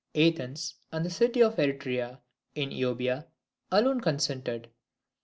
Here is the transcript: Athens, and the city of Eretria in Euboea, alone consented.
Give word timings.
Athens, 0.15 0.73
and 0.91 1.05
the 1.05 1.11
city 1.11 1.43
of 1.43 1.57
Eretria 1.59 2.17
in 2.55 2.71
Euboea, 2.71 3.27
alone 3.71 4.01
consented. 4.01 4.71